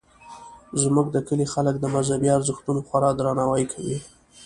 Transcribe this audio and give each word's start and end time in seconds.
زموږ 0.81 1.07
د 1.11 1.17
کلي 1.27 1.45
خلک 1.53 1.75
د 1.79 1.85
مذهبي 1.95 2.29
ارزښتونو 2.37 2.79
خورا 2.87 3.09
درناوی 3.19 3.63
کوي 3.73 3.97